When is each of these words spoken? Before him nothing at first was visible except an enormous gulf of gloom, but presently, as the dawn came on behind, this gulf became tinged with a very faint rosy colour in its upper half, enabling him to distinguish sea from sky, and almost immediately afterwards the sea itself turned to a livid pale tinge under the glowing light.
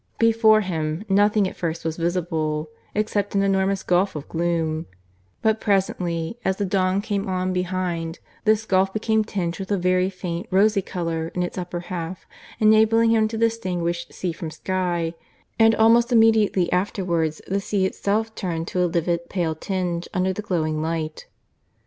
Before 0.17 0.61
him 0.61 1.05
nothing 1.09 1.47
at 1.47 1.55
first 1.55 1.85
was 1.85 1.95
visible 1.97 2.67
except 2.95 3.35
an 3.35 3.43
enormous 3.43 3.83
gulf 3.83 4.15
of 4.15 4.27
gloom, 4.27 4.87
but 5.43 5.61
presently, 5.61 6.39
as 6.43 6.57
the 6.57 6.65
dawn 6.65 7.01
came 7.03 7.29
on 7.29 7.53
behind, 7.53 8.17
this 8.43 8.65
gulf 8.65 8.91
became 8.91 9.23
tinged 9.23 9.59
with 9.59 9.71
a 9.71 9.77
very 9.77 10.09
faint 10.09 10.47
rosy 10.49 10.81
colour 10.81 11.27
in 11.35 11.43
its 11.43 11.55
upper 11.55 11.81
half, 11.81 12.25
enabling 12.59 13.11
him 13.11 13.27
to 13.27 13.37
distinguish 13.37 14.07
sea 14.09 14.31
from 14.31 14.49
sky, 14.49 15.13
and 15.59 15.75
almost 15.75 16.11
immediately 16.11 16.71
afterwards 16.71 17.39
the 17.45 17.61
sea 17.61 17.85
itself 17.85 18.33
turned 18.33 18.67
to 18.69 18.83
a 18.83 18.89
livid 18.89 19.29
pale 19.29 19.53
tinge 19.53 20.07
under 20.15 20.33
the 20.33 20.41
glowing 20.41 20.81
light. 20.81 21.27